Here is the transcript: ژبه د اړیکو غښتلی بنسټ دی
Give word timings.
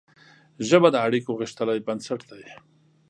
ژبه 0.67 0.89
د 0.91 0.97
اړیکو 1.07 1.37
غښتلی 1.39 1.79
بنسټ 1.87 2.19
دی 2.31 2.43